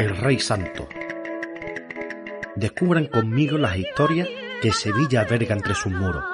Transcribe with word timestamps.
el 0.00 0.16
Rey 0.16 0.38
Santo. 0.38 0.88
Descubran 2.56 3.06
conmigo 3.06 3.58
las 3.58 3.76
historias 3.76 4.28
que 4.62 4.72
Sevilla 4.72 5.20
alberga 5.20 5.54
entre 5.54 5.74
sus 5.74 5.92
muros. 5.92 6.24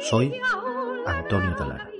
Soy 0.00 0.32
Antonio 1.06 1.54
de. 1.56 1.91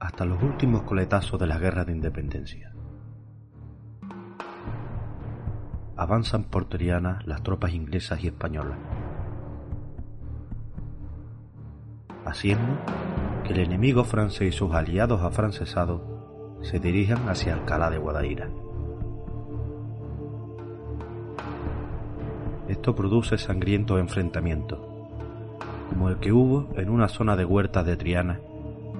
Hasta 0.00 0.26
los 0.26 0.42
últimos 0.42 0.82
coletazos 0.82 1.40
de 1.40 1.46
la 1.46 1.58
guerra 1.58 1.86
de 1.86 1.92
independencia. 1.92 2.74
Avanzan 5.96 6.44
por 6.44 6.66
Triana 6.66 7.20
las 7.24 7.42
tropas 7.42 7.72
inglesas 7.72 8.22
y 8.22 8.26
españolas, 8.26 8.76
haciendo 12.26 12.76
que 13.44 13.54
el 13.54 13.60
enemigo 13.60 14.04
francés 14.04 14.48
y 14.48 14.52
sus 14.52 14.74
aliados 14.74 15.22
afrancesados 15.22 16.02
se 16.60 16.78
dirijan 16.78 17.30
hacia 17.30 17.54
Alcalá 17.54 17.88
de 17.88 17.96
Guadaira. 17.96 18.50
Esto 22.68 22.94
produce 22.94 23.38
sangrientos 23.38 23.98
enfrentamientos, 23.98 24.80
como 25.88 26.10
el 26.10 26.18
que 26.18 26.30
hubo 26.30 26.68
en 26.76 26.90
una 26.90 27.08
zona 27.08 27.36
de 27.36 27.46
huertas 27.46 27.86
de 27.86 27.96
Triana 27.96 28.40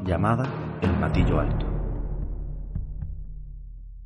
llamada 0.04 0.46
el 0.80 0.98
Matillo 0.98 1.40
Alto. 1.40 1.66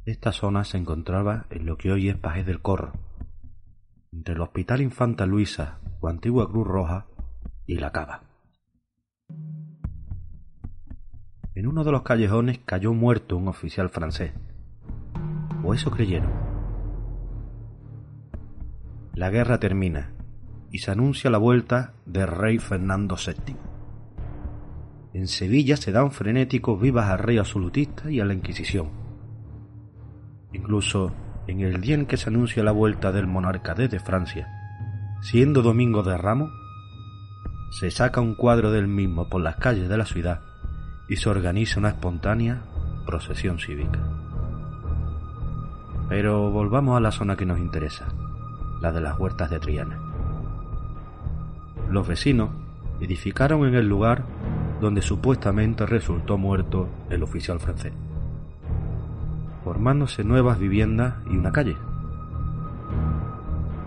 Esta 0.05 0.33
zona 0.33 0.65
se 0.65 0.79
encontraba 0.79 1.47
en 1.51 1.65
lo 1.65 1.77
que 1.77 1.93
hoy 1.93 2.09
es 2.09 2.17
Pajés 2.17 2.45
del 2.45 2.61
Corro, 2.61 2.93
entre 4.13 4.35
el 4.35 4.41
Hospital 4.41 4.81
Infanta 4.81 5.27
Luisa 5.27 5.79
o 6.01 6.09
Antigua 6.09 6.49
Cruz 6.49 6.67
Roja 6.67 7.07
y 7.67 7.77
la 7.77 7.93
Cava. 7.93 8.23
En 11.55 11.67
uno 11.67 11.85
de 11.85 11.93
los 11.93 12.03
callejones 12.03 12.59
cayó 12.65 12.93
muerto 12.95 13.37
un 13.37 13.49
oficial 13.49 13.91
francés, 13.91 14.33
o 15.63 15.75
eso 15.75 15.91
creyeron. 15.91 16.33
La 19.15 19.31
guerra 19.31 19.61
termina 19.61 20.15
y 20.71 20.79
se 20.79 20.91
anuncia 20.91 21.31
la 21.31 21.39
vuelta 21.39 21.93
del 22.07 22.27
rey 22.27 22.59
Fernando 22.59 23.15
VII. 23.15 23.72
En 25.15 25.29
Sevilla 25.29 25.77
se 25.77 25.93
dan 25.93 26.11
frenéticos 26.11 26.81
vivas 26.81 27.11
al 27.11 27.19
rey 27.19 27.39
absolutista 27.39 28.11
y 28.11 28.21
a 28.21 28.25
la 28.25 28.33
Inquisición. 28.33 28.89
Incluso 30.53 31.13
en 31.47 31.61
el 31.61 31.81
día 31.81 31.95
en 31.95 32.07
que 32.07 32.17
se 32.17 32.31
anuncia 32.31 32.63
la 32.63 32.73
vuelta 32.73 33.13
del 33.13 33.27
monarca 33.27 33.75
desde 33.75 34.01
Francia, 34.01 34.49
siendo 35.21 35.63
domingo 35.63 36.03
de 36.03 36.17
Ramos, 36.17 36.51
se 37.79 37.91
saca 37.91 38.21
un 38.21 38.35
cuadro 38.35 38.71
del 38.71 38.89
mismo 38.89 39.29
por 39.29 39.43
las 39.43 39.57
calles 39.57 39.89
de 39.89 39.97
la 39.97 40.07
ciudad 40.07 40.41
y 41.09 41.17
se 41.17 41.29
organiza 41.29 41.81
una 41.81 41.91
espontánea 41.91 42.63
procesión 43.07 43.59
cívica. 43.59 44.01
Pero 46.09 46.51
volvamos 46.51 46.97
a 46.97 47.01
la 47.01 47.13
zona 47.13 47.37
que 47.37 47.47
nos 47.47 47.59
interesa, 47.59 48.09
la 48.81 48.93
de 48.93 49.01
las 49.01 49.19
huertas 49.19 49.51
de 49.51 49.59
Triana. 49.59 49.99
Los 51.91 52.07
vecinos 52.07 52.51
edificaron 53.01 53.67
en 53.67 53.75
el 53.75 53.89
lugar 53.89 54.25
donde 54.83 55.01
supuestamente 55.01 55.87
resultó 55.87 56.37
muerto 56.37 56.89
el 57.09 57.23
oficial 57.23 57.61
francés, 57.61 57.93
formándose 59.63 60.25
nuevas 60.25 60.59
viviendas 60.59 61.15
y 61.31 61.37
una 61.37 61.53
calle. 61.53 61.77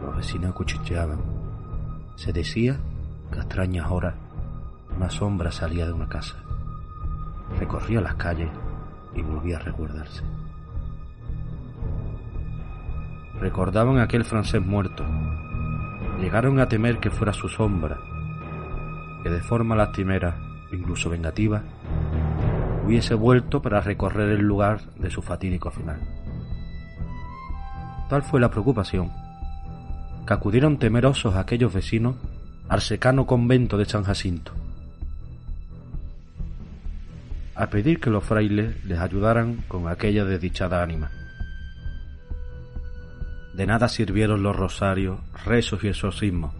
Los 0.05 0.15
vecinos 0.15 0.53
cuchicheaban. 0.53 1.19
Se 2.15 2.31
decía 2.31 2.77
que 3.29 3.39
a 3.39 3.41
extrañas 3.41 3.91
horas 3.91 4.15
una 4.95 5.09
sombra 5.09 5.51
salía 5.51 5.85
de 5.85 5.91
una 5.91 6.07
casa, 6.07 6.37
recorría 7.59 7.99
las 7.99 8.15
calles 8.15 8.49
y 9.13 9.21
volvía 9.21 9.57
a 9.57 9.63
recuerdarse. 9.63 10.23
Recordaban 13.41 13.97
a 13.97 14.03
aquel 14.03 14.23
francés 14.23 14.65
muerto. 14.65 15.03
Llegaron 16.21 16.57
a 16.61 16.69
temer 16.69 16.99
que 16.99 17.11
fuera 17.11 17.33
su 17.33 17.49
sombra, 17.49 17.99
que 19.23 19.29
de 19.29 19.41
forma 19.41 19.75
lastimera 19.75 20.44
incluso 20.75 21.09
vengativa, 21.09 21.63
hubiese 22.85 23.15
vuelto 23.15 23.61
para 23.61 23.81
recorrer 23.81 24.29
el 24.29 24.41
lugar 24.41 24.81
de 24.97 25.09
su 25.09 25.21
fatídico 25.21 25.71
final. 25.71 25.99
Tal 28.09 28.21
fue 28.21 28.39
la 28.39 28.51
preocupación, 28.51 29.11
que 30.27 30.33
acudieron 30.33 30.77
temerosos 30.77 31.35
aquellos 31.35 31.73
vecinos 31.73 32.15
al 32.69 32.81
secano 32.81 33.25
convento 33.25 33.77
de 33.77 33.85
San 33.85 34.03
Jacinto, 34.03 34.51
a 37.55 37.67
pedir 37.67 37.99
que 37.99 38.09
los 38.09 38.23
frailes 38.23 38.83
les 38.85 38.99
ayudaran 38.99 39.63
con 39.67 39.87
aquella 39.87 40.25
desdichada 40.25 40.83
ánima. 40.83 41.09
De 43.55 43.65
nada 43.65 43.87
sirvieron 43.87 44.43
los 44.43 44.55
rosarios, 44.55 45.19
rezos 45.45 45.83
y 45.83 45.87
exorcismos, 45.87 46.53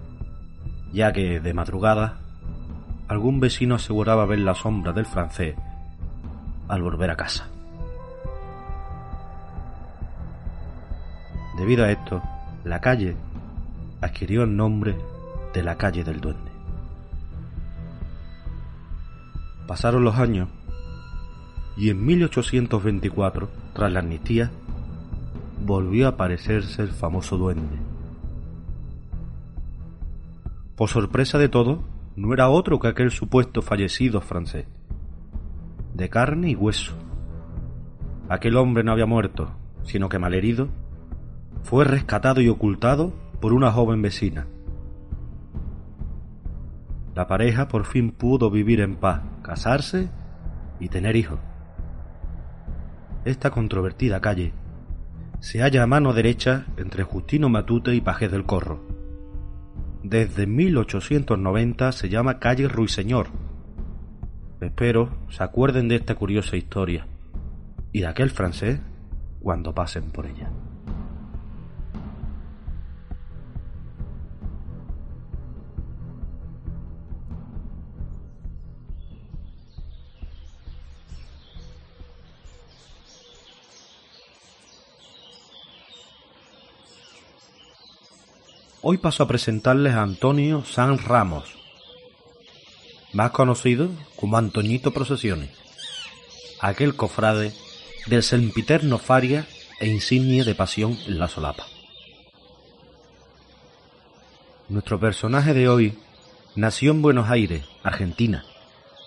ya 0.94 1.12
que 1.12 1.42
de 1.42 1.53
madrugada 1.53 2.20
algún 3.07 3.39
vecino 3.39 3.75
aseguraba 3.75 4.25
ver 4.25 4.39
la 4.39 4.55
sombra 4.55 4.91
del 4.93 5.05
francés 5.05 5.55
al 6.67 6.81
volver 6.81 7.11
a 7.11 7.16
casa. 7.16 7.47
Debido 11.57 11.85
a 11.85 11.91
esto, 11.91 12.21
la 12.63 12.81
calle 12.81 13.16
adquirió 14.01 14.43
el 14.43 14.55
nombre 14.55 14.97
de 15.53 15.63
la 15.63 15.77
calle 15.77 16.03
del 16.03 16.19
duende. 16.19 16.51
Pasaron 19.67 20.03
los 20.03 20.16
años 20.16 20.49
y 21.77 21.89
en 21.89 22.05
1824, 22.05 23.49
tras 23.73 23.91
la 23.91 23.99
amnistía, 23.99 24.51
volvió 25.66 26.07
a 26.07 26.11
aparecerse 26.11 26.81
el 26.81 26.89
famoso 26.89 27.37
duende. 27.37 27.77
Por 30.75 30.89
sorpresa 30.89 31.37
de 31.37 31.49
todos, 31.49 31.79
no 32.16 32.34
era 32.34 32.50
otro 32.50 32.80
que 32.80 32.88
aquel 32.88 33.12
supuesto 33.12 33.62
fallecido 33.62 34.22
francés, 34.22 34.68
de 35.94 36.09
carne 36.09 36.50
y 36.50 36.56
hueso. 36.56 36.94
Aquel 38.30 38.56
hombre 38.58 38.84
no 38.84 38.92
había 38.94 39.06
muerto, 39.06 39.52
sino 39.84 40.08
que 40.08 40.18
malherido, 40.18 40.70
fue 41.64 41.84
rescatado 41.84 42.42
y 42.42 42.48
ocultado 42.48 43.14
por 43.42 43.53
una 43.53 43.72
joven 43.72 44.02
vecina. 44.02 44.48
La 47.16 47.28
pareja 47.28 47.68
por 47.68 47.86
fin 47.86 48.12
pudo 48.12 48.50
vivir 48.50 48.82
en 48.82 48.96
paz, 48.96 49.22
casarse 49.42 50.09
y 50.80 50.90
tener 50.90 51.16
hijos. 51.16 51.40
Esta 53.26 53.52
controvertida 53.52 54.22
calle 54.22 54.53
se 55.40 55.62
halla 55.62 55.84
a 55.84 55.88
mano 55.88 56.14
derecha 56.14 56.66
entre 56.78 57.03
Justino 57.03 57.50
Matute 57.50 57.94
y 57.94 58.02
Pajés 58.02 58.32
del 58.32 58.46
Corro 58.46 58.94
desde 60.09 60.45
1890 60.45 61.91
se 61.91 62.09
llama 62.09 62.38
calle 62.38 62.67
Ruiseñor. 62.67 63.27
Espero 64.61 65.09
se 65.29 65.43
acuerden 65.43 65.88
de 65.88 65.95
esta 65.95 66.13
curiosa 66.13 66.57
historia 66.57 67.07
y 67.91 68.01
de 68.01 68.07
aquel 68.07 68.29
francés 68.29 68.79
cuando 69.39 69.73
pasen 69.73 70.11
por 70.11 70.27
ella. 70.27 70.51
Hoy 88.87 88.99
paso 88.99 89.23
a 89.23 89.28
presentarles 89.28 89.96
a 89.96 90.03
Antonio 90.03 90.64
San 90.64 90.99
Ramos, 90.99 91.55
más 93.14 93.32
conocido 93.32 93.90
como 94.16 94.37
Antoñito 94.37 94.91
Procesiones, 94.91 95.49
aquel 96.59 96.96
cofrade 96.96 97.52
del 98.05 98.22
sempiterno 98.22 98.99
Faria 98.99 99.47
e 99.79 99.87
insignia 99.87 100.43
de 100.43 100.53
pasión 100.53 100.99
en 101.08 101.17
la 101.17 101.28
solapa. 101.28 101.66
Nuestro 104.70 104.99
personaje 104.99 105.55
de 105.55 105.67
hoy 105.67 105.97
nació 106.55 106.91
en 106.91 107.02
Buenos 107.02 107.32
Aires, 107.32 107.66
Argentina, 107.82 108.46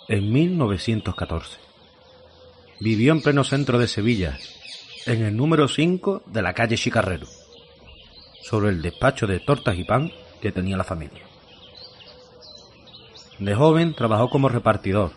en 0.08 0.32
1914. 0.32 1.56
Vivió 2.80 3.12
en 3.12 3.22
pleno 3.22 3.44
centro 3.44 3.78
de 3.78 3.86
Sevilla, 3.86 4.40
en 5.06 5.22
el 5.22 5.36
número 5.36 5.69
5 5.69 6.25
de 6.26 6.42
la 6.42 6.52
calle 6.52 6.76
Chicarrero 6.76 7.28
sobre 8.43 8.70
el 8.70 8.82
despacho 8.82 9.26
de 9.26 9.40
tortas 9.40 9.76
y 9.79 9.85
pan 9.85 10.11
que 10.40 10.52
tenía 10.52 10.76
la 10.76 10.85
familia. 10.85 11.23
De 13.38 13.55
joven 13.55 13.94
trabajó 13.94 14.31
como 14.31 14.49
repartidor 14.49 15.12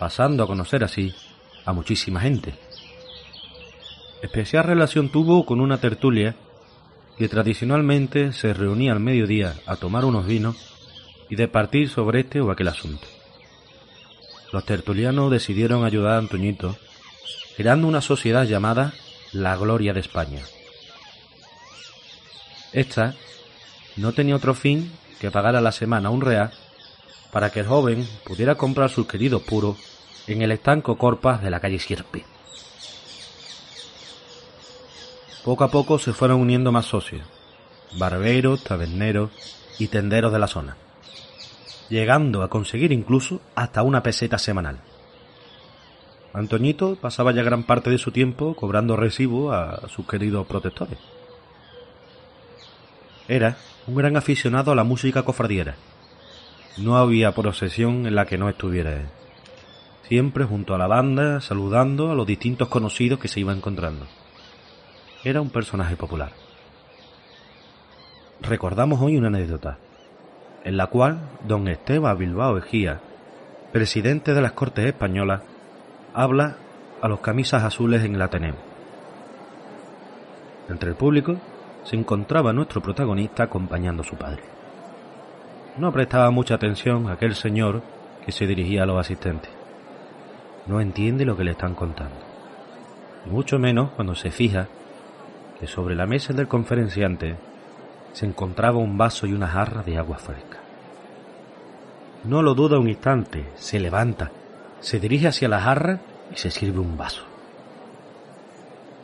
pasando 0.00 0.42
a 0.42 0.46
conocer 0.46 0.82
así 0.82 1.14
a 1.66 1.74
muchísima 1.74 2.20
gente. 2.20 2.54
Especial 4.22 4.64
relación 4.64 5.10
tuvo 5.10 5.44
con 5.44 5.60
una 5.60 5.78
tertulia 5.78 6.36
que 7.18 7.28
tradicionalmente 7.28 8.32
se 8.32 8.54
reunía 8.54 8.92
al 8.92 9.00
mediodía 9.00 9.54
a 9.66 9.76
tomar 9.76 10.06
unos 10.06 10.26
vinos 10.26 10.56
y 11.28 11.36
departir 11.36 11.90
sobre 11.90 12.20
este 12.20 12.40
o 12.40 12.50
aquel 12.50 12.68
asunto. 12.68 13.06
Los 14.52 14.64
tertulianos 14.64 15.30
decidieron 15.30 15.84
ayudar 15.84 16.14
a 16.14 16.18
Antoñito 16.18 16.76
creando 17.58 17.86
una 17.86 18.00
sociedad 18.00 18.44
llamada 18.44 18.94
La 19.32 19.54
Gloria 19.54 19.92
de 19.92 20.00
España. 20.00 20.40
Esta 22.72 23.14
no 23.96 24.12
tenía 24.12 24.36
otro 24.36 24.54
fin 24.54 24.92
que 25.20 25.30
pagar 25.30 25.56
a 25.56 25.60
la 25.60 25.72
semana 25.72 26.10
un 26.10 26.20
real 26.20 26.52
para 27.32 27.50
que 27.50 27.60
el 27.60 27.66
joven 27.66 28.08
pudiera 28.24 28.54
comprar 28.54 28.90
sus 28.90 29.06
queridos 29.06 29.42
puros 29.42 29.76
en 30.26 30.42
el 30.42 30.52
estanco 30.52 30.96
Corpas 30.96 31.42
de 31.42 31.50
la 31.50 31.60
calle 31.60 31.78
Sierpe. 31.78 32.24
Poco 35.44 35.64
a 35.64 35.70
poco 35.70 35.98
se 35.98 36.12
fueron 36.12 36.40
uniendo 36.40 36.70
más 36.70 36.86
socios, 36.86 37.22
barberos, 37.98 38.62
taberneros 38.62 39.30
y 39.78 39.88
tenderos 39.88 40.32
de 40.32 40.38
la 40.38 40.46
zona, 40.46 40.76
llegando 41.88 42.42
a 42.42 42.50
conseguir 42.50 42.92
incluso 42.92 43.40
hasta 43.54 43.82
una 43.82 44.02
peseta 44.02 44.38
semanal. 44.38 44.80
Antoñito 46.32 46.96
pasaba 46.96 47.32
ya 47.32 47.42
gran 47.42 47.64
parte 47.64 47.90
de 47.90 47.98
su 47.98 48.12
tiempo 48.12 48.54
cobrando 48.54 48.96
recibo 48.96 49.52
a 49.52 49.88
sus 49.88 50.06
queridos 50.06 50.46
protectores. 50.46 50.98
Era 53.30 53.58
un 53.86 53.94
gran 53.94 54.16
aficionado 54.16 54.72
a 54.72 54.74
la 54.74 54.82
música 54.82 55.22
cofradiera. 55.22 55.76
No 56.78 56.96
había 56.96 57.30
procesión 57.30 58.04
en 58.04 58.16
la 58.16 58.26
que 58.26 58.36
no 58.36 58.48
estuviera 58.48 58.94
él. 58.94 59.06
Siempre 60.02 60.44
junto 60.44 60.74
a 60.74 60.78
la 60.78 60.88
banda, 60.88 61.40
saludando 61.40 62.10
a 62.10 62.16
los 62.16 62.26
distintos 62.26 62.66
conocidos 62.66 63.20
que 63.20 63.28
se 63.28 63.38
iba 63.38 63.52
encontrando. 63.52 64.04
Era 65.22 65.40
un 65.40 65.50
personaje 65.50 65.94
popular. 65.94 66.32
Recordamos 68.40 69.00
hoy 69.00 69.16
una 69.16 69.28
anécdota, 69.28 69.78
en 70.64 70.76
la 70.76 70.88
cual 70.88 71.20
don 71.46 71.68
Esteban 71.68 72.18
Bilbao 72.18 72.58
Ejía, 72.58 73.00
presidente 73.70 74.34
de 74.34 74.42
las 74.42 74.54
Cortes 74.54 74.86
Españolas, 74.86 75.42
habla 76.14 76.56
a 77.00 77.06
los 77.06 77.20
camisas 77.20 77.62
azules 77.62 78.02
en 78.02 78.16
el 78.16 78.22
Ateneo. 78.22 78.56
Entre 80.68 80.90
el 80.90 80.96
público 80.96 81.36
se 81.84 81.96
encontraba 81.96 82.52
nuestro 82.52 82.80
protagonista 82.80 83.44
acompañando 83.44 84.02
a 84.02 84.06
su 84.06 84.16
padre. 84.16 84.42
No 85.76 85.92
prestaba 85.92 86.30
mucha 86.30 86.54
atención 86.54 87.08
a 87.08 87.12
aquel 87.12 87.34
señor 87.34 87.82
que 88.24 88.32
se 88.32 88.46
dirigía 88.46 88.82
a 88.82 88.86
los 88.86 88.98
asistentes. 88.98 89.50
No 90.66 90.80
entiende 90.80 91.24
lo 91.24 91.36
que 91.36 91.44
le 91.44 91.52
están 91.52 91.74
contando. 91.74 92.16
Mucho 93.26 93.58
menos 93.58 93.90
cuando 93.92 94.14
se 94.14 94.30
fija 94.30 94.68
que 95.58 95.66
sobre 95.66 95.94
la 95.94 96.06
mesa 96.06 96.32
del 96.32 96.48
conferenciante 96.48 97.36
se 98.12 98.26
encontraba 98.26 98.78
un 98.78 98.98
vaso 98.98 99.26
y 99.26 99.32
una 99.32 99.48
jarra 99.48 99.82
de 99.82 99.96
agua 99.96 100.18
fresca. 100.18 100.58
No 102.24 102.42
lo 102.42 102.54
duda 102.54 102.78
un 102.78 102.88
instante, 102.88 103.46
se 103.54 103.80
levanta, 103.80 104.30
se 104.80 105.00
dirige 105.00 105.28
hacia 105.28 105.48
la 105.48 105.60
jarra 105.60 106.00
y 106.32 106.36
se 106.36 106.50
sirve 106.50 106.78
un 106.78 106.96
vaso. 106.96 107.22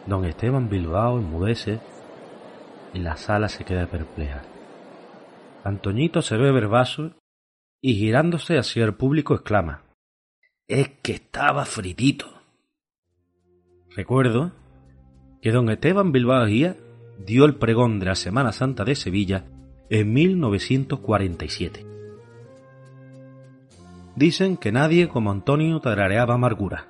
Don 0.06 0.24
Esteban 0.24 0.68
Bilbao 0.68 1.18
enmudece 1.18 1.80
y 2.96 3.00
la 3.00 3.16
sala 3.16 3.48
se 3.48 3.64
queda 3.64 3.86
perpleja. 3.86 4.42
Antoñito 5.64 6.22
se 6.22 6.36
bebe 6.36 6.60
el 6.60 7.14
y 7.82 7.94
girándose 7.94 8.58
hacia 8.58 8.84
el 8.84 8.94
público 8.94 9.34
exclama 9.34 9.82
Es 10.66 10.88
que 11.02 11.12
estaba 11.12 11.66
fritito. 11.66 12.26
Recuerdo 13.94 14.52
que 15.42 15.52
don 15.52 15.68
Esteban 15.68 16.10
Bilbao 16.10 16.46
Guía 16.46 16.76
dio 17.18 17.44
el 17.44 17.56
pregón 17.56 18.00
de 18.00 18.06
la 18.06 18.14
Semana 18.14 18.52
Santa 18.52 18.84
de 18.84 18.94
Sevilla 18.94 19.44
en 19.90 20.12
1947. 20.12 21.86
Dicen 24.14 24.56
que 24.56 24.72
nadie 24.72 25.08
como 25.08 25.30
Antonio 25.30 25.80
tarareaba 25.80 26.34
amargura. 26.34 26.86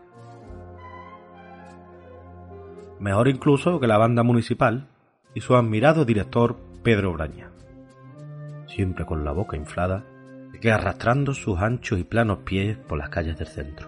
Mejor 3.01 3.29
incluso 3.29 3.81
que 3.81 3.89
la 3.89 3.99
banda 3.99 4.23
municipal 4.23 4.89
y 5.37 5.43
su 5.43 5.55
admirado 5.55 6.07
director 6.07 6.57
Pedro 6.83 7.13
Braña. 7.13 7.51
Siempre 8.75 9.05
con 9.05 9.23
la 9.23 9.33
boca 9.33 9.55
inflada, 9.55 10.03
que 10.63 10.73
arrastrando 10.73 11.35
sus 11.35 11.59
anchos 11.59 11.99
y 11.99 12.05
planos 12.05 12.39
pies 12.39 12.79
por 12.79 12.97
las 12.97 13.11
calles 13.11 13.37
del 13.37 13.47
centro. 13.47 13.87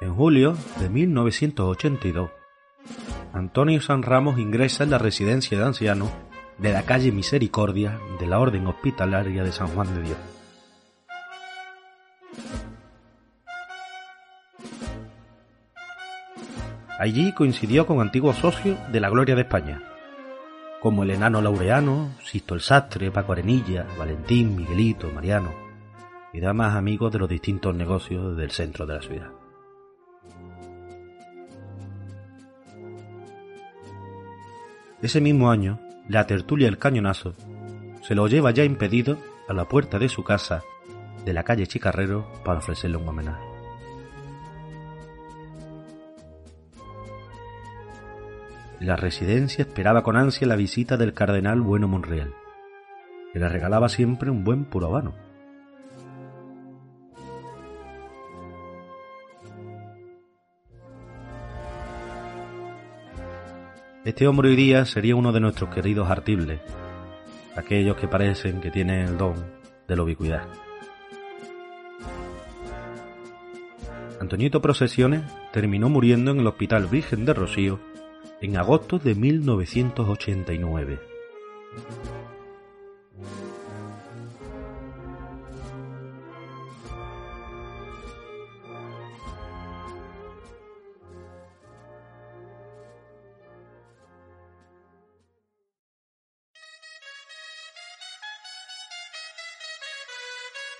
En 0.00 0.14
julio 0.14 0.56
de 0.78 0.88
1982, 0.88 2.30
Antonio 3.32 3.80
San 3.80 4.04
Ramos 4.04 4.38
ingresa 4.38 4.84
en 4.84 4.90
la 4.90 4.98
residencia 4.98 5.58
de 5.58 5.64
ancianos 5.64 6.10
de 6.58 6.72
la 6.72 6.84
calle 6.84 7.10
Misericordia 7.10 7.98
de 8.20 8.28
la 8.28 8.38
Orden 8.38 8.68
Hospitalaria 8.68 9.42
de 9.42 9.50
San 9.50 9.66
Juan 9.66 9.92
de 9.96 10.02
Dios. 10.02 10.18
Allí 17.02 17.32
coincidió 17.32 17.84
con 17.84 18.00
antiguos 18.00 18.36
socios 18.36 18.78
de 18.92 19.00
la 19.00 19.10
Gloria 19.10 19.34
de 19.34 19.40
España, 19.40 19.82
como 20.78 21.02
el 21.02 21.10
enano 21.10 21.42
Laureano, 21.42 22.12
Sisto 22.22 22.54
el 22.54 22.60
Sastre, 22.60 23.10
Paco 23.10 23.32
Arenilla, 23.32 23.84
Valentín, 23.98 24.54
Miguelito, 24.54 25.10
Mariano, 25.10 25.50
y 26.32 26.38
demás 26.38 26.76
amigos 26.76 27.12
de 27.12 27.18
los 27.18 27.28
distintos 27.28 27.74
negocios 27.74 28.36
del 28.36 28.52
centro 28.52 28.86
de 28.86 28.94
la 28.94 29.02
ciudad. 29.02 29.30
Ese 35.02 35.20
mismo 35.20 35.50
año, 35.50 35.80
la 36.08 36.28
tertulia 36.28 36.68
El 36.68 36.78
Cañonazo 36.78 37.34
se 38.02 38.14
lo 38.14 38.28
lleva 38.28 38.52
ya 38.52 38.62
impedido 38.62 39.18
a 39.48 39.52
la 39.52 39.64
puerta 39.64 39.98
de 39.98 40.08
su 40.08 40.22
casa 40.22 40.62
de 41.24 41.32
la 41.32 41.42
calle 41.42 41.66
Chicarrero 41.66 42.32
para 42.44 42.60
ofrecerle 42.60 42.98
un 42.98 43.08
homenaje. 43.08 43.51
La 48.82 48.96
residencia 48.96 49.62
esperaba 49.62 50.02
con 50.02 50.16
ansia 50.16 50.44
la 50.44 50.56
visita 50.56 50.96
del 50.96 51.14
cardenal 51.14 51.60
Bueno 51.60 51.86
Monreal, 51.86 52.34
que 53.32 53.38
le 53.38 53.48
regalaba 53.48 53.88
siempre 53.88 54.28
un 54.28 54.42
buen 54.42 54.64
puro 54.64 54.88
habano. 54.88 55.14
Este 64.04 64.26
hombre 64.26 64.48
hoy 64.48 64.56
día 64.56 64.84
sería 64.84 65.14
uno 65.14 65.30
de 65.30 65.38
nuestros 65.38 65.72
queridos 65.72 66.10
artibles, 66.10 66.60
aquellos 67.54 67.94
que 67.94 68.08
parecen 68.08 68.60
que 68.60 68.72
tienen 68.72 69.06
el 69.06 69.16
don 69.16 69.36
de 69.86 69.94
la 69.94 70.02
ubicuidad. 70.02 70.42
Antoñito 74.20 74.60
Procesiones 74.60 75.22
terminó 75.52 75.88
muriendo 75.88 76.32
en 76.32 76.40
el 76.40 76.46
Hospital 76.48 76.88
Virgen 76.88 77.24
de 77.24 77.34
Rocío 77.34 77.91
en 78.42 78.56
agosto 78.56 78.98
de 78.98 79.14
1989. 79.14 80.98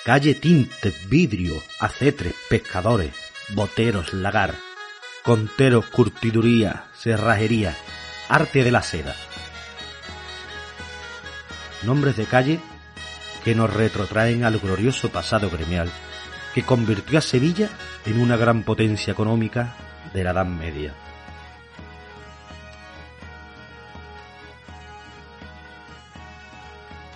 Calle 0.04 0.34
Tinte, 0.34 0.92
Vidrio, 1.08 1.54
Acetres, 1.78 2.34
Pescadores, 2.50 3.14
Boteros, 3.54 4.12
Lagar, 4.12 4.52
Conteros, 5.22 5.86
Curtiduría, 5.86 6.86
Cerrajería, 6.96 7.76
Arte 8.28 8.64
de 8.64 8.72
la 8.72 8.82
Seda. 8.82 9.14
Nombres 11.84 12.16
de 12.16 12.24
calle 12.24 12.58
que 13.44 13.54
nos 13.54 13.72
retrotraen 13.72 14.42
al 14.42 14.58
glorioso 14.58 15.10
pasado 15.10 15.48
gremial 15.48 15.92
que 16.54 16.64
convirtió 16.64 17.18
a 17.18 17.22
Sevilla 17.22 17.70
en 18.04 18.20
una 18.20 18.36
gran 18.36 18.64
potencia 18.64 19.12
económica 19.12 19.76
de 20.12 20.24
la 20.24 20.32
Edad 20.32 20.46
Media. 20.46 20.92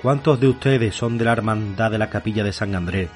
¿Cuántos 0.01 0.39
de 0.39 0.47
ustedes 0.47 0.95
son 0.95 1.19
de 1.19 1.25
la 1.25 1.33
Hermandad 1.33 1.91
de 1.91 1.99
la 1.99 2.09
Capilla 2.09 2.45
de 2.45 2.53
San 2.53 2.77
Andrés, 2.77 3.11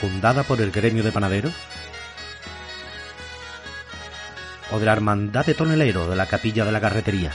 fundada 0.00 0.42
por 0.42 0.60
el 0.60 0.72
gremio 0.72 1.04
de 1.04 1.12
panaderos? 1.12 1.52
O 4.70 4.78
de 4.78 4.86
la 4.86 4.92
Hermandad 4.92 5.46
de 5.46 5.54
Tonelero 5.54 6.08
de 6.08 6.16
la 6.16 6.26
Capilla 6.26 6.64
de 6.64 6.72
la 6.72 6.80
Carretería. 6.80 7.32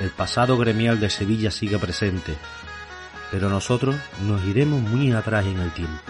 El 0.00 0.10
pasado 0.10 0.56
gremial 0.58 0.98
de 1.00 1.10
Sevilla 1.10 1.50
sigue 1.50 1.78
presente, 1.78 2.34
pero 3.30 3.48
nosotros 3.48 3.94
nos 4.22 4.44
iremos 4.44 4.80
muy 4.80 5.12
atrás 5.12 5.46
en 5.46 5.58
el 5.58 5.70
tiempo, 5.72 6.02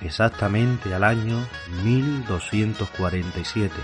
exactamente 0.00 0.94
al 0.94 1.04
año 1.04 1.44
1247, 1.82 3.74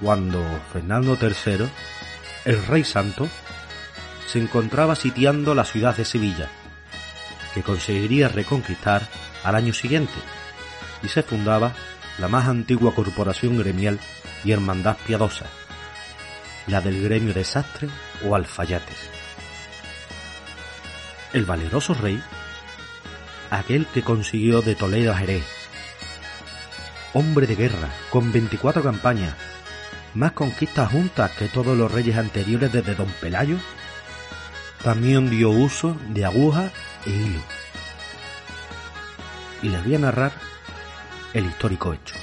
cuando 0.00 0.42
Fernando 0.72 1.18
III, 1.20 1.68
el 2.44 2.66
rey 2.66 2.84
santo, 2.84 3.28
se 4.26 4.38
encontraba 4.38 4.94
sitiando 4.94 5.54
la 5.54 5.64
ciudad 5.64 5.96
de 5.96 6.04
Sevilla, 6.04 6.48
que 7.54 7.62
conseguiría 7.62 8.28
reconquistar 8.28 9.08
al 9.44 9.54
año 9.56 9.72
siguiente, 9.72 10.14
y 11.02 11.08
se 11.08 11.22
fundaba 11.22 11.72
la 12.18 12.28
más 12.28 12.48
antigua 12.48 12.94
corporación 12.94 13.58
gremial 13.58 13.98
y 14.44 14.52
hermandad 14.52 14.96
piadosa, 15.06 15.46
la 16.66 16.80
del 16.80 17.02
gremio 17.02 17.32
de 17.32 17.44
sastre 17.44 17.88
o 18.26 18.34
alfayates. 18.34 18.96
El 21.32 21.44
valeroso 21.44 21.94
rey, 21.94 22.22
aquel 23.50 23.86
que 23.86 24.02
consiguió 24.02 24.62
de 24.62 24.74
Toledo 24.74 25.12
a 25.12 25.16
Jerez, 25.16 25.44
hombre 27.14 27.46
de 27.46 27.56
guerra, 27.56 27.88
con 28.10 28.32
24 28.32 28.82
campañas, 28.82 29.34
más 30.14 30.32
conquistas 30.32 30.90
juntas 30.90 31.30
que 31.32 31.48
todos 31.48 31.76
los 31.76 31.90
reyes 31.90 32.16
anteriores 32.16 32.72
desde 32.72 32.94
Don 32.94 33.10
Pelayo, 33.20 33.58
también 34.82 35.30
dio 35.30 35.50
uso 35.50 35.96
de 36.08 36.24
aguja 36.24 36.70
e 37.06 37.10
hilo. 37.10 37.40
Y 39.62 39.68
les 39.68 39.84
voy 39.84 39.94
a 39.96 39.98
narrar 39.98 40.47
el 41.34 41.46
histórico 41.46 41.92
hecho. 41.92 42.14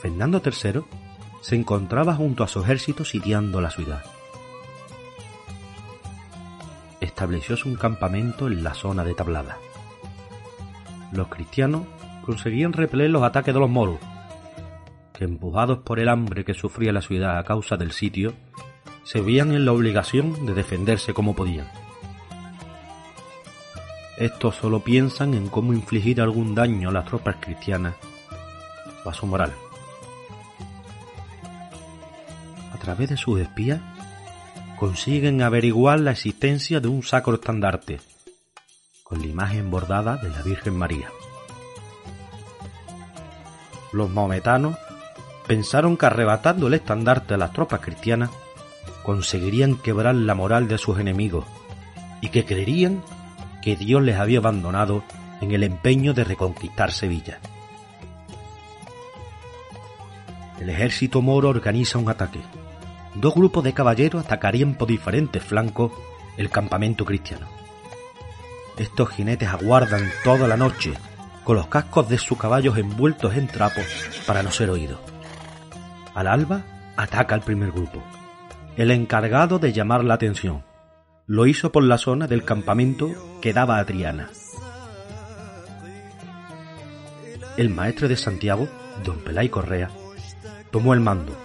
Fernando 0.00 0.40
III 0.44 0.82
se 1.40 1.56
encontraba 1.56 2.14
junto 2.14 2.44
a 2.44 2.48
su 2.48 2.62
ejército 2.62 3.04
sitiando 3.04 3.60
la 3.60 3.70
ciudad. 3.70 4.04
Estableció 7.00 7.56
un 7.64 7.74
campamento 7.74 8.46
en 8.46 8.62
la 8.62 8.74
zona 8.74 9.04
de 9.04 9.14
Tablada. 9.14 9.58
Los 11.12 11.28
cristianos 11.28 11.82
conseguían 12.24 12.72
repeler 12.72 13.10
los 13.10 13.22
ataques 13.22 13.52
de 13.52 13.60
los 13.60 13.70
moros, 13.70 13.98
que 15.18 15.24
empujados 15.24 15.78
por 15.78 15.98
el 15.98 16.08
hambre 16.08 16.44
que 16.44 16.54
sufría 16.54 16.92
la 16.92 17.02
ciudad 17.02 17.38
a 17.38 17.44
causa 17.44 17.76
del 17.76 17.90
sitio, 17.90 18.34
se 19.02 19.20
veían 19.20 19.50
en 19.50 19.64
la 19.64 19.72
obligación 19.72 20.46
de 20.46 20.54
defenderse 20.54 21.12
como 21.12 21.34
podían. 21.34 21.68
Estos 24.16 24.54
solo 24.54 24.78
piensan 24.84 25.34
en 25.34 25.48
cómo 25.48 25.72
infligir 25.72 26.20
algún 26.20 26.54
daño 26.54 26.90
a 26.90 26.92
las 26.92 27.06
tropas 27.06 27.34
cristianas 27.40 27.96
o 29.04 29.10
a 29.10 29.14
su 29.14 29.26
moral. 29.26 29.52
A 32.72 32.78
través 32.78 33.08
de 33.08 33.16
sus 33.16 33.40
espías 33.40 33.80
consiguen 34.78 35.42
averiguar 35.42 35.98
la 35.98 36.12
existencia 36.12 36.78
de 36.78 36.86
un 36.86 37.02
sacro 37.02 37.34
estandarte 37.34 37.98
con 39.02 39.18
la 39.18 39.26
imagen 39.26 39.68
bordada 39.68 40.16
de 40.16 40.30
la 40.30 40.42
Virgen 40.42 40.76
María. 40.76 41.10
Los 43.92 44.10
maometanos 44.10 44.76
pensaron 45.48 45.96
que 45.96 46.06
arrebatando 46.06 46.68
el 46.68 46.74
estandarte 46.74 47.34
a 47.34 47.38
las 47.38 47.52
tropas 47.52 47.80
cristianas 47.80 48.30
conseguirían 49.02 49.76
quebrar 49.76 50.14
la 50.14 50.34
moral 50.34 50.68
de 50.68 50.76
sus 50.76 51.00
enemigos 51.00 51.46
y 52.20 52.28
que 52.28 52.44
creerían 52.44 53.02
que 53.62 53.74
Dios 53.74 54.02
les 54.02 54.18
había 54.18 54.38
abandonado 54.38 55.02
en 55.40 55.52
el 55.52 55.64
empeño 55.64 56.12
de 56.12 56.24
reconquistar 56.24 56.92
Sevilla. 56.92 57.40
El 60.60 60.68
ejército 60.68 61.22
moro 61.22 61.48
organiza 61.48 61.98
un 61.98 62.10
ataque. 62.10 62.40
Dos 63.14 63.34
grupos 63.34 63.64
de 63.64 63.72
caballeros 63.72 64.24
atacarían 64.24 64.74
por 64.74 64.88
diferentes 64.88 65.42
flancos 65.42 65.92
el 66.36 66.50
campamento 66.50 67.04
cristiano. 67.04 67.46
Estos 68.76 69.08
jinetes 69.10 69.48
aguardan 69.48 70.10
toda 70.24 70.46
la 70.46 70.56
noche 70.56 70.92
con 71.42 71.56
los 71.56 71.68
cascos 71.68 72.08
de 72.10 72.18
sus 72.18 72.36
caballos 72.36 72.76
envueltos 72.76 73.34
en 73.34 73.46
trapos 73.46 73.84
para 74.26 74.42
no 74.42 74.50
ser 74.50 74.68
oídos. 74.68 74.98
Al 76.18 76.26
alba 76.26 76.64
ataca 76.96 77.36
al 77.36 77.42
primer 77.42 77.70
grupo. 77.70 78.02
El 78.76 78.90
encargado 78.90 79.60
de 79.60 79.72
llamar 79.72 80.02
la 80.02 80.14
atención 80.14 80.64
lo 81.28 81.46
hizo 81.46 81.70
por 81.70 81.84
la 81.84 81.96
zona 81.96 82.26
del 82.26 82.42
campamento 82.44 83.08
que 83.40 83.52
daba 83.52 83.78
a 83.78 83.84
Triana. 83.84 84.28
El 87.56 87.70
maestre 87.70 88.08
de 88.08 88.16
Santiago, 88.16 88.68
don 89.04 89.20
Pelay 89.20 89.48
Correa, 89.48 89.90
tomó 90.72 90.92
el 90.92 90.98
mando 90.98 91.36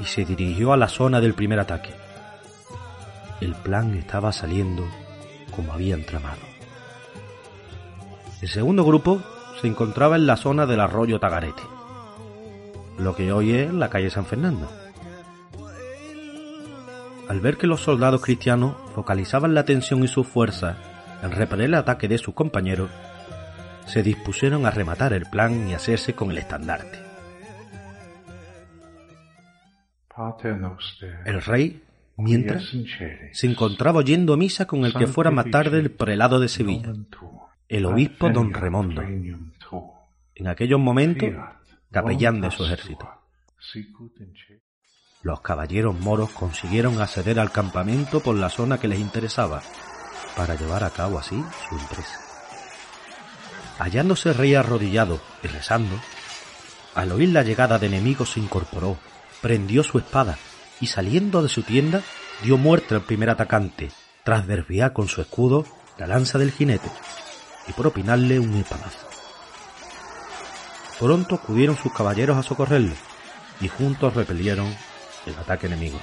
y 0.00 0.06
se 0.06 0.24
dirigió 0.24 0.72
a 0.72 0.78
la 0.78 0.88
zona 0.88 1.20
del 1.20 1.34
primer 1.34 1.60
ataque. 1.60 1.92
El 3.42 3.54
plan 3.54 3.94
estaba 3.94 4.32
saliendo 4.32 4.86
como 5.54 5.74
habían 5.74 6.02
tramado. 6.02 6.40
El 8.40 8.48
segundo 8.48 8.86
grupo 8.86 9.22
se 9.60 9.66
encontraba 9.66 10.16
en 10.16 10.26
la 10.26 10.38
zona 10.38 10.64
del 10.64 10.80
arroyo 10.80 11.20
Tagarete 11.20 11.73
lo 12.98 13.14
que 13.14 13.32
hoy 13.32 13.52
es 13.52 13.72
la 13.72 13.90
calle 13.90 14.10
San 14.10 14.26
Fernando. 14.26 14.70
Al 17.28 17.40
ver 17.40 17.56
que 17.56 17.66
los 17.66 17.80
soldados 17.80 18.22
cristianos 18.22 18.76
focalizaban 18.94 19.54
la 19.54 19.60
atención 19.60 20.04
y 20.04 20.08
su 20.08 20.24
fuerza 20.24 20.76
en 21.22 21.32
repeler 21.32 21.66
el 21.66 21.74
ataque 21.74 22.06
de 22.06 22.18
sus 22.18 22.34
compañeros, 22.34 22.90
se 23.86 24.02
dispusieron 24.02 24.66
a 24.66 24.70
rematar 24.70 25.12
el 25.12 25.24
plan 25.26 25.68
y 25.68 25.74
hacerse 25.74 26.14
con 26.14 26.30
el 26.30 26.38
estandarte. 26.38 26.98
El 31.24 31.42
rey, 31.42 31.82
mientras, 32.16 32.62
se 33.32 33.46
encontraba 33.46 34.00
oyendo 34.00 34.36
misa 34.36 34.66
con 34.66 34.84
el 34.84 34.94
que 34.94 35.06
fuera 35.06 35.30
más 35.30 35.50
tarde 35.50 35.80
el 35.80 35.90
prelado 35.90 36.38
de 36.38 36.48
Sevilla, 36.48 36.92
el 37.68 37.86
obispo 37.86 38.30
don 38.30 38.52
Remondo. 38.52 39.02
En 40.36 40.48
aquellos 40.48 40.80
momentos 40.80 41.30
capellán 41.94 42.40
de 42.40 42.50
su 42.50 42.64
ejército. 42.64 43.08
Los 45.22 45.40
caballeros 45.40 45.98
moros 45.98 46.30
consiguieron 46.30 47.00
acceder 47.00 47.38
al 47.38 47.52
campamento 47.52 48.18
por 48.18 48.34
la 48.34 48.50
zona 48.50 48.78
que 48.78 48.88
les 48.88 48.98
interesaba, 48.98 49.62
para 50.36 50.56
llevar 50.56 50.82
a 50.82 50.90
cabo 50.90 51.20
así 51.20 51.40
su 51.68 51.78
empresa. 51.78 52.18
Hallándose 53.78 54.32
rey 54.32 54.56
arrodillado 54.56 55.20
y 55.44 55.46
rezando, 55.46 55.94
al 56.96 57.12
oír 57.12 57.28
la 57.28 57.44
llegada 57.44 57.78
de 57.78 57.86
enemigos 57.86 58.32
se 58.32 58.40
incorporó, 58.40 58.98
prendió 59.40 59.84
su 59.84 59.98
espada 59.98 60.36
y 60.80 60.88
saliendo 60.88 61.42
de 61.42 61.48
su 61.48 61.62
tienda 61.62 62.02
dio 62.42 62.58
muerte 62.58 62.96
al 62.96 63.02
primer 63.02 63.30
atacante, 63.30 63.92
tras 64.24 64.48
desviar 64.48 64.92
con 64.92 65.06
su 65.06 65.20
escudo 65.20 65.64
la 65.96 66.08
lanza 66.08 66.38
del 66.38 66.50
jinete 66.50 66.90
y 67.68 67.72
propinarle 67.72 68.40
un 68.40 68.52
espadazo. 68.54 69.03
Pronto 70.98 71.34
acudieron 71.34 71.76
sus 71.76 71.92
caballeros 71.92 72.36
a 72.36 72.42
socorrerle 72.42 72.94
y 73.60 73.68
juntos 73.68 74.14
repelieron 74.14 74.66
el 75.26 75.34
ataque 75.34 75.66
enemigo. 75.66 75.98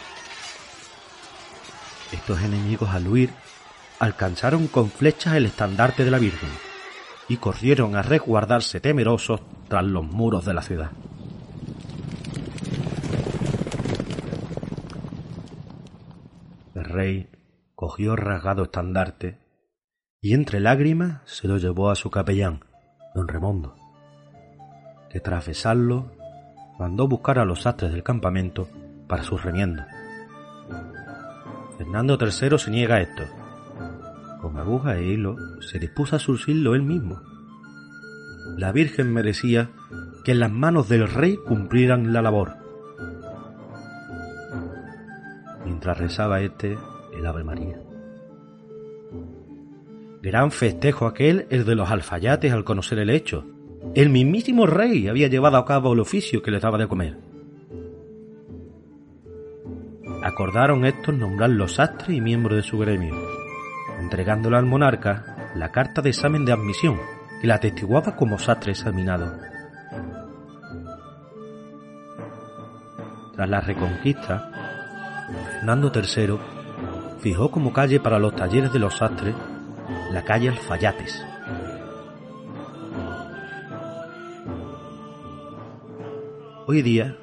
Estos 2.11 2.41
enemigos 2.41 2.89
al 2.89 3.07
huir 3.07 3.29
alcanzaron 3.99 4.67
con 4.67 4.89
flechas 4.89 5.35
el 5.35 5.45
estandarte 5.45 6.03
de 6.03 6.11
la 6.11 6.19
Virgen 6.19 6.49
y 7.29 7.37
corrieron 7.37 7.95
a 7.95 8.01
resguardarse 8.01 8.81
temerosos 8.81 9.41
tras 9.69 9.85
los 9.85 10.03
muros 10.03 10.43
de 10.43 10.53
la 10.53 10.61
ciudad. 10.61 10.91
El 16.75 16.83
rey 16.83 17.29
cogió 17.75 18.17
rasgado 18.17 18.63
estandarte 18.63 19.39
y 20.19 20.33
entre 20.33 20.59
lágrimas 20.59 21.21
se 21.25 21.47
lo 21.47 21.57
llevó 21.57 21.89
a 21.89 21.95
su 21.95 22.09
capellán, 22.09 22.65
don 23.15 23.27
Remondo 23.27 23.80
que 25.11 25.19
tras 25.19 25.45
besarlo 25.45 26.11
mandó 26.79 27.07
buscar 27.07 27.37
a 27.37 27.45
los 27.45 27.63
sastres 27.63 27.91
del 27.91 28.03
campamento 28.03 28.69
para 29.07 29.23
sus 29.23 29.43
remiendos. 29.43 29.85
Fernando 31.77 32.17
III 32.19 32.57
se 32.57 32.71
niega 32.71 32.95
a 32.95 33.01
esto. 33.01 33.23
Con 34.41 34.57
aguja 34.57 34.97
e 34.97 35.03
hilo 35.03 35.35
se 35.61 35.79
dispuso 35.79 36.15
a 36.15 36.19
surcirlo 36.19 36.75
él 36.75 36.83
mismo. 36.83 37.21
La 38.57 38.71
Virgen 38.71 39.13
merecía 39.13 39.69
que 40.23 40.31
en 40.31 40.39
las 40.39 40.51
manos 40.51 40.87
del 40.87 41.07
rey 41.07 41.37
cumplieran 41.37 42.13
la 42.13 42.21
labor. 42.21 42.53
Mientras 45.65 45.97
rezaba 45.97 46.41
este 46.41 46.77
el 47.13 47.25
Ave 47.25 47.43
María. 47.43 47.81
Gran 50.21 50.51
festejo 50.51 51.07
aquel 51.07 51.47
el 51.49 51.65
de 51.65 51.75
los 51.75 51.89
alfayates 51.89 52.53
al 52.53 52.63
conocer 52.63 52.99
el 52.99 53.09
hecho, 53.09 53.45
el 53.95 54.09
mismísimo 54.09 54.65
rey 54.65 55.07
había 55.07 55.27
llevado 55.27 55.57
a 55.57 55.65
cabo 55.65 55.93
el 55.93 55.99
oficio 55.99 56.41
que 56.41 56.51
les 56.51 56.61
daba 56.61 56.77
de 56.77 56.87
comer. 56.87 57.31
acordaron 60.21 60.85
estos 60.85 61.15
nombrarlo 61.15 61.67
sastre 61.67 62.15
y 62.15 62.21
miembro 62.21 62.55
de 62.55 62.63
su 62.63 62.77
gremio, 62.77 63.15
entregándole 63.99 64.57
al 64.57 64.65
monarca 64.65 65.51
la 65.55 65.71
carta 65.71 66.01
de 66.01 66.09
examen 66.09 66.45
de 66.45 66.53
admisión, 66.53 66.99
que 67.41 67.47
la 67.47 67.55
atestiguaba 67.55 68.15
como 68.15 68.37
sastre 68.37 68.71
examinado. 68.71 69.35
Tras 73.35 73.49
la 73.49 73.61
reconquista, 73.61 74.51
Fernando 75.53 75.91
III 75.93 76.37
fijó 77.19 77.49
como 77.49 77.73
calle 77.73 77.99
para 77.99 78.19
los 78.19 78.35
talleres 78.35 78.71
de 78.71 78.79
los 78.79 78.97
sastres 78.97 79.35
la 80.11 80.23
calle 80.23 80.49
Alfayates. 80.49 81.25
Hoy 86.73 86.83
día, 86.83 87.17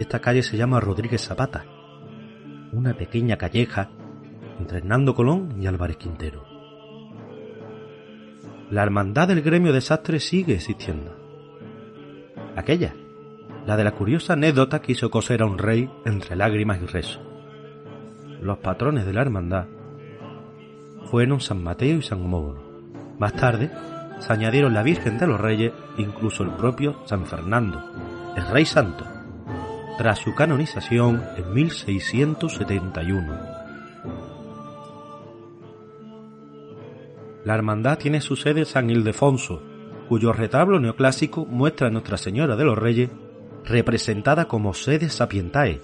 esta 0.00 0.18
calle 0.18 0.42
se 0.42 0.56
llama 0.56 0.80
Rodríguez 0.80 1.22
Zapata, 1.22 1.64
una 2.72 2.94
pequeña 2.94 3.36
calleja 3.36 3.90
entre 4.58 4.78
Hernando 4.78 5.14
Colón 5.14 5.62
y 5.62 5.68
Álvarez 5.68 5.96
Quintero. 5.96 6.44
La 8.72 8.82
hermandad 8.82 9.28
del 9.28 9.42
gremio 9.42 9.72
de 9.72 9.80
sastres 9.80 10.26
sigue 10.26 10.54
existiendo. 10.54 11.16
Aquella, 12.56 12.96
la 13.64 13.76
de 13.76 13.84
la 13.84 13.92
curiosa 13.92 14.32
anécdota 14.32 14.82
que 14.82 14.90
hizo 14.90 15.08
coser 15.08 15.42
a 15.42 15.46
un 15.46 15.58
rey 15.58 15.88
entre 16.04 16.34
lágrimas 16.34 16.82
y 16.82 16.86
rezo. 16.86 17.20
Los 18.40 18.58
patrones 18.58 19.06
de 19.06 19.12
la 19.12 19.20
hermandad 19.20 19.66
fueron 21.12 21.40
San 21.40 21.62
Mateo 21.62 21.98
y 21.98 22.02
San 22.02 22.22
Homógono. 22.22 22.60
Más 23.20 23.34
tarde 23.34 23.70
se 24.18 24.32
añadieron 24.32 24.74
la 24.74 24.82
Virgen 24.82 25.16
de 25.16 25.28
los 25.28 25.40
Reyes 25.40 25.72
e 25.96 26.02
incluso 26.02 26.42
el 26.42 26.50
propio 26.50 27.02
San 27.04 27.24
Fernando, 27.24 27.80
el 28.36 28.46
Rey 28.48 28.64
Santo, 28.64 29.04
tras 29.96 30.18
su 30.18 30.34
canonización 30.34 31.22
en 31.36 31.54
1671. 31.54 33.38
La 37.44 37.54
hermandad 37.54 37.98
tiene 37.98 38.20
su 38.20 38.34
sede 38.34 38.60
en 38.60 38.66
San 38.66 38.90
Ildefonso, 38.90 39.62
cuyo 40.08 40.32
retablo 40.32 40.80
neoclásico 40.80 41.46
muestra 41.46 41.86
a 41.88 41.90
Nuestra 41.90 42.16
Señora 42.16 42.56
de 42.56 42.64
los 42.64 42.76
Reyes 42.76 43.10
representada 43.64 44.46
como 44.46 44.74
sede 44.74 45.10
sapientae, 45.10 45.80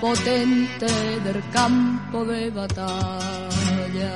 Potente 0.01 0.85
del 1.23 1.41
campo 1.51 2.25
de 2.25 2.49
batalla. 2.49 4.13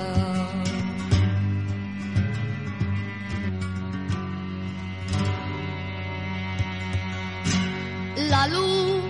La 8.29 8.47
luz 8.47 9.03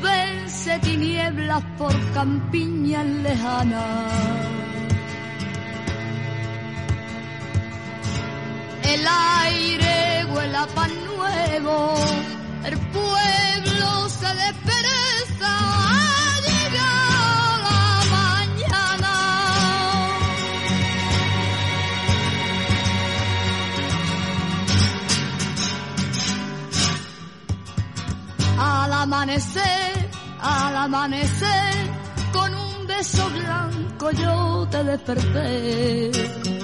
vence 0.00 0.78
tinieblas 0.78 1.62
por 1.76 1.92
campiñas 2.14 3.06
lejanas. 3.26 4.12
El 8.84 9.06
aire 9.06 10.24
huele 10.32 10.56
a 10.56 10.66
pan 10.68 10.92
nuevo, 11.04 11.94
el 12.64 12.78
pueblo 12.78 14.08
se 14.08 14.26
despereza. 14.26 14.72
amanecer, 29.02 30.10
al 30.40 30.76
amanecer, 30.76 31.74
con 32.32 32.54
un 32.54 32.86
beso 32.86 33.28
blanco 33.30 34.10
yo 34.12 34.66
te 34.70 34.84
desperté. 34.84 36.61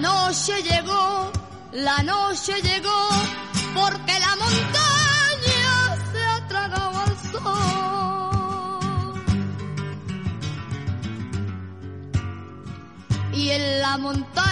Noche 0.00 0.62
llegó, 0.62 1.30
la 1.72 2.02
noche 2.02 2.60
llegó, 2.62 3.08
porque 3.74 4.18
la 4.18 4.36
montaña 4.36 5.96
se 6.12 6.20
ha 6.24 6.48
tragado 6.48 6.98
al 6.98 7.16
sol. 7.32 9.22
Y 13.32 13.50
en 13.50 13.80
la 13.80 13.98
montaña 13.98 14.49